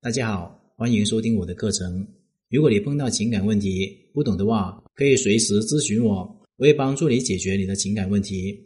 [0.00, 2.06] 大家好，欢迎收听我的课程。
[2.50, 6.18] 如果你碰到情感问题不懂的话，可以随时咨询我，
[6.56, 8.56] 我会帮助你解决你的情感问题。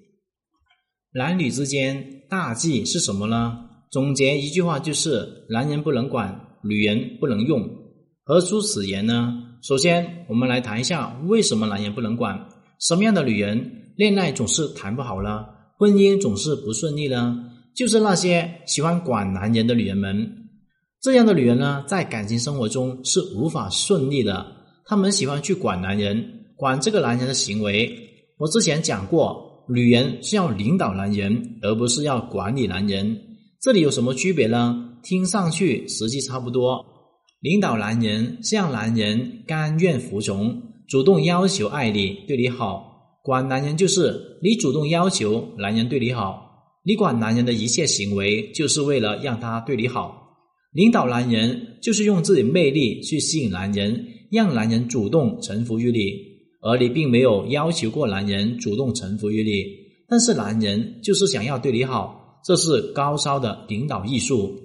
[1.14, 3.64] 男女之间大忌是什么呢？
[3.90, 7.66] 总结一句话就是：男人不能管，女人不能用。
[8.24, 9.32] 何出此言呢？
[9.62, 12.46] 首先，我们来谈一下为什么男人不能管。
[12.78, 15.46] 什么样的女人恋爱总是谈不好呢？
[15.78, 17.42] 婚姻总是不顺利呢？
[17.74, 20.40] 就是那些喜欢管男人的女人们。
[21.02, 24.46] 这样的女人呢，在感情生活中是无法顺利的。
[24.86, 26.24] 她们喜欢去管男人，
[26.54, 27.92] 管这个男人的行为。
[28.38, 33.18] 我之前讲过，女人是要领导男人，而不是要管理男人。
[33.60, 34.90] 这里有什么区别呢？
[35.02, 36.84] 听上去实际差不多。
[37.40, 42.80] 领导男人是让男人甘愿服从，主动要求爱你、对你好；
[43.24, 46.48] 管男人就是你主动要求男人对你好，
[46.84, 50.21] 你管男人的一切行为，就是为了让他对你好。
[50.72, 55.98] 领导男人就是用自己魅力去吸引男人，让男人主动臣服于你，
[56.62, 59.66] 而你并没有要求过男人主动臣服于你。
[60.08, 64.58] 但是男人就是想要对你好，这是高超的领导艺术。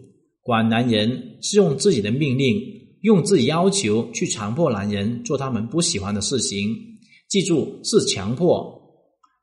[0.44, 2.62] 管男人是用自己的命令，
[3.02, 6.74] 用自己要求去强迫男人做他们不喜欢的事情。
[7.28, 8.82] 记住，是强迫。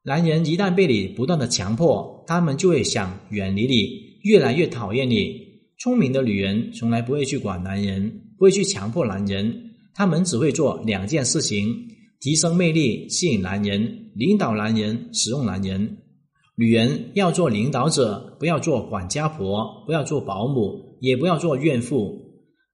[0.02, 3.86] 男人一旦被你不断的强迫，他们就会想远离你，
[4.22, 5.43] 越来越讨厌你。
[5.78, 11.74] 聪明的女人从来不会去管男人，不会去强迫男人，她们只会做两件事情：
[12.20, 13.82] 提升魅力，吸引男人；
[14.14, 15.98] 领导男人，使用男人。
[16.56, 22.22] 女人要做领导者，不要做管家婆，不要做保姆，也不要做怨妇。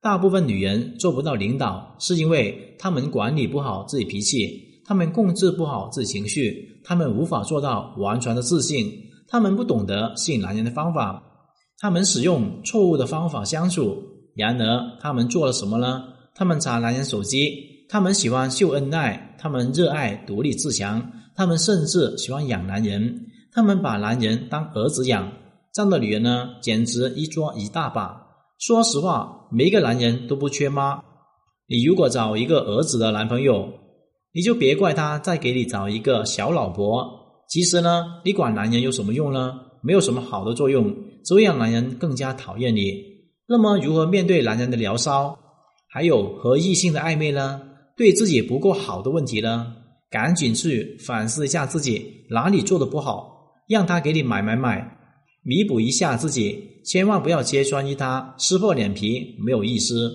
[0.03, 8.93] 大部分女人做不到领导，是因为她们管理不好自己脾气，她们控制不好自己情绪，她们无法做到完全的自信，
[9.27, 11.30] 她们不懂得吸引男人的方法。
[11.81, 13.97] 他们使用错误的方法相处，
[14.37, 16.03] 然而他们做了什么呢？
[16.35, 25.33] 他们查男人手机，他们喜欢秀恩爱，他们热爱独立自强，他们甚至喜欢养男人，他们把男人当儿子养。
[25.73, 28.27] 这样的女人呢，简直一抓一大把。
[28.59, 31.03] 说实话，每一个男人都不缺妈。
[31.67, 33.67] 你如果找一个儿子的男朋友，
[34.35, 37.09] 你就别怪他再给你找一个小老婆。
[37.49, 39.55] 其实呢，你管男人有什么用呢？
[39.83, 40.95] 没有什么好的作用。
[41.23, 42.95] 只会让男人更加讨厌你。
[43.47, 45.39] 那么，如何面对男人的聊骚，
[45.89, 47.61] 还有和异性的暧昧呢？
[47.97, 49.75] 对自己不够好的问题呢？
[50.11, 54.97] 赶紧去反思一下自己哪里做的不好，让他给你买买买，
[55.45, 56.59] 弥补一下自己。
[56.87, 60.11] 千万不要揭穿于他，撕破脸皮没有意思。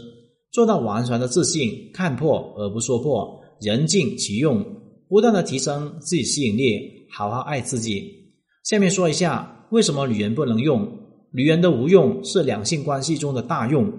[0.52, 4.66] 做到完全的自信，看破而不说破，人尽其用，
[5.08, 8.25] 不断的提升自己吸引力，好好爱自己。
[8.66, 9.68] 下面说一下。
[9.70, 10.88] 为什么女人不能用？
[11.32, 13.92] 女人的无用是两性关系中的大用。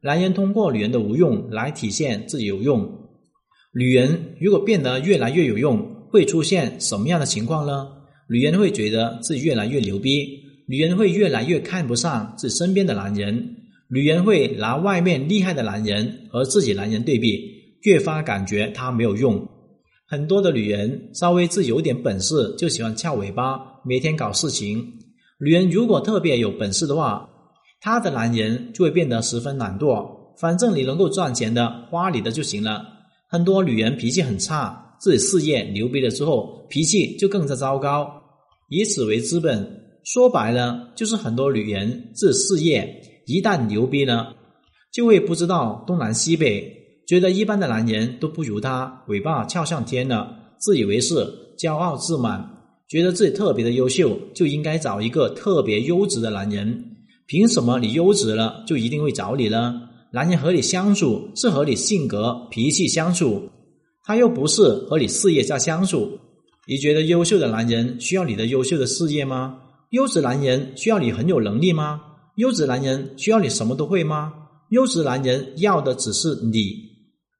[0.00, 2.90] 男人通过女人的无用来体现自己有用。
[3.74, 5.78] 女人如果变得越来越有用，
[6.10, 7.86] 会出现什么样的情况呢？
[8.30, 10.26] 女人会觉得自己越来越牛逼，
[10.68, 13.56] 女人会越来越看不上自己身边的男人，
[13.90, 17.40] 女人会拿外面厉害的男人和自己男人对比，
[17.82, 19.46] 越发感觉他没有用。
[20.06, 24.82] 很多的女人稍微自己有点本事，就喜欢翘尾巴，每天搞事情。
[25.38, 27.28] 女人如果特别有本事的话，
[27.80, 30.06] 她的男人就会变得十分懒惰。
[30.40, 32.82] 反正你能够赚钱的，花你的就行了。
[33.28, 38.10] 很多女人脾气很差，自己事业牛逼了之后，脾气就更加糟糕。
[38.70, 44.34] 以此为资本，说白了就是很多女人自事业一旦牛逼了，
[44.90, 46.72] 就会不知道东南西北，
[47.06, 51.16] 觉得一般的男人都不如她，尾巴翘上天了，自以为是，
[51.58, 52.53] 骄傲自满。
[52.94, 56.92] 觉得自己特别的优秀，就应该找一个特别优质的男人。
[57.26, 59.80] 凭什么你优质了就一定会找你呢？
[60.12, 63.50] 男人和你相处是和你性格脾气相处，
[64.04, 66.08] 他又不是和你事业在相处。
[66.68, 69.56] 你觉得优秀的男人需要你的优秀的事业吗？
[69.90, 72.00] 优质男人需要你很有能力吗？
[72.36, 74.32] 优质男人需要你什么都会吗？
[74.70, 76.93] 优质男人要的只是你。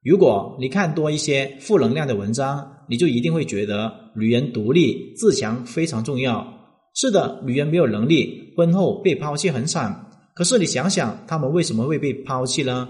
[0.05, 6.45] 如果你看多一些负能量的文章，你就一定会觉得女人独立自强非常重要。
[6.93, 10.05] 是的，女人没有能力，婚后被抛弃很惨。
[10.35, 12.87] 可是你想想，她们为什么会被抛弃呢？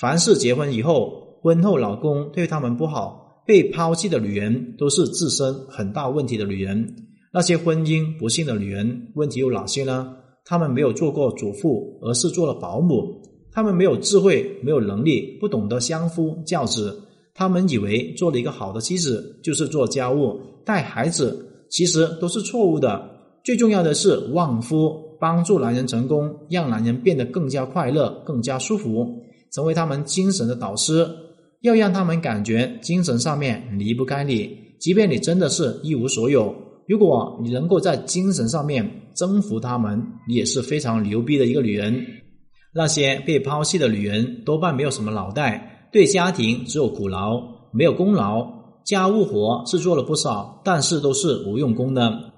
[0.00, 6.84] 凡是结婚以后，婚后老公对他们不好，被抛弃的女人都是自身很大问题的女人。
[7.32, 10.12] 那些婚姻不幸的女人，问题有哪些呢？
[10.44, 13.22] 她们没有做过主妇，而是做了保姆。
[13.52, 16.98] 他们没有智慧，没有能力，不懂得相夫教子。
[17.34, 23.10] 他们以为做了一个好的妻子就是做家务、带孩子，其实都是错误的。
[23.44, 31.06] 最重要的是旺夫，帮助男人成功，让男人变得更加快乐、更加舒服，成为他们精神的导师。
[31.62, 36.54] 要让他们感觉精神上面离不开你，即便你真的是一无所有。
[36.88, 42.04] 如果你能够在精神上面征服他们，你也是非常牛逼的一个女人。
[42.74, 47.40] 那些被抛弃的女人多半没有什么脑袋，对家庭只有苦劳，
[47.72, 48.46] 没有功劳，
[48.84, 52.32] 家务活是做了不少，但是都是无用功的。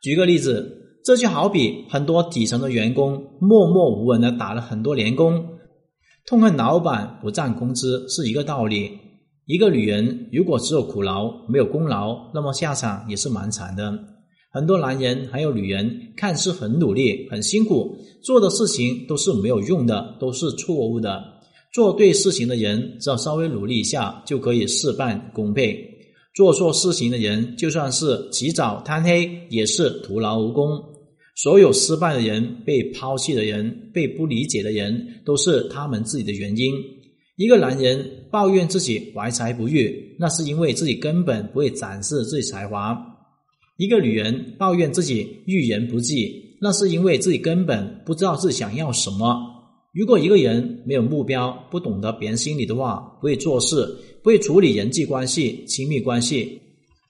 [0.00, 5.50] 举个例子，这就好比很多底层的员工默默无闻的打了很多年工。
[6.26, 8.98] 痛恨老板不涨工资是一个道理。
[9.44, 13.92] 一个女人如果只有苦劳没有功劳，那么下场也是蛮惨的。
[14.54, 21.20] 很多男人还有女人看似很努力、很辛苦，做的事情都是没有用的，都是错误的。
[21.72, 25.74] 做对事情的人，只要稍微努力一下就可以事半功倍；
[26.36, 30.68] 做错事情的人，就算是起早贪黑，也是徒劳无功。
[31.34, 36.72] 所有失败的人、被抛弃的人、被不理解的人，都是他们自己的原因。
[37.36, 42.94] 一个男人抱怨自己怀才不遇，那是因为自己根本不会展示自己才华；
[43.76, 49.36] 一个女人抱怨自己遇人不济，那是因为自己根本不知道自己想要什么。
[49.92, 53.84] 如果一个人没有目标，不懂得别人心里的话，不会做事，
[54.22, 56.60] 不会处理人际关系、亲密关系。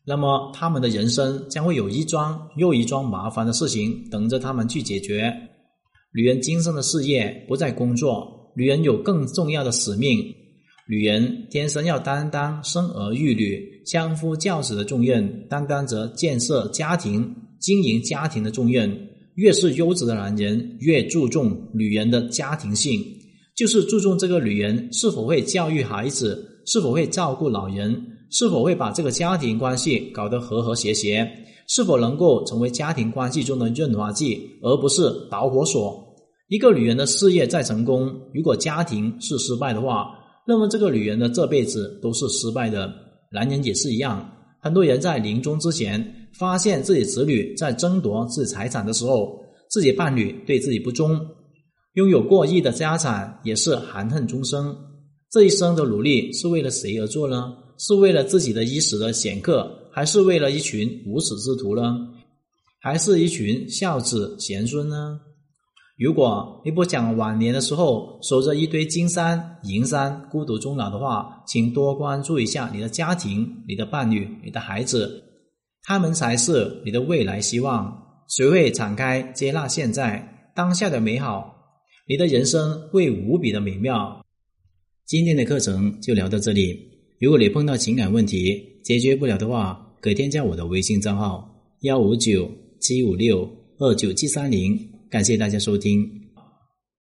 [0.06, 5.32] 那么，他们的人生将会有一桩又一桩麻烦的事情等着他们去解决。
[6.14, 10.34] 女人今生的事业不在工作，女人有更重要的使命。
[10.86, 19.08] 女人天生要担当生儿育女、相夫教子的重任，担当着建设家庭、经营家庭的重任。
[19.36, 23.02] 越是优质的男人，越注重女人的家庭性，
[23.56, 28.10] 就是注重这个女人是否会教育孩子，是否会照顾老人。
[28.30, 31.26] 是否会把这个家庭关系搞得和和谐谐？
[31.66, 36.04] 是否能够成为家庭关系中的润滑剂，而不是导火索？
[36.48, 40.08] 一个女人的事业再成功，如果家庭是失败的话，
[40.46, 42.92] 那么这个女人的这辈子都是失败的。
[43.32, 44.30] 男人也是一样，
[44.60, 51.20] 很多人在临终之前，发现自己子女在争夺自己财产的时候，自己伴侣对自己不忠，
[51.94, 54.76] 拥有过亿的家产也是含恨终生。
[55.30, 57.52] 这一生的努力是为了谁而做呢？
[57.76, 61.82] 是为了自己的一时的显赫，还是为了一群无耻之徒呢？
[62.80, 65.18] 还是一群孝子贤孙呢？
[65.96, 75.22] 如果你不想晚年的时候守着一堆金山银山孤独终老的话，请多关注一下你的家庭、你的伴侣、你的孩子，
[75.84, 78.02] 他们才是你的未来希望。
[78.26, 81.54] 学会敞开接纳现在当下的美好，
[82.08, 84.20] 你的人生会无比的美妙。
[85.06, 86.76] 今天的课程就聊到这里。
[87.20, 91.48] 如果你碰到情感问题解决不了的话，可添加我的微信账号
[91.82, 92.50] 幺五九
[92.80, 93.48] 七五六
[93.78, 94.93] 二九七三零。
[95.14, 96.23] 感谢大家收听。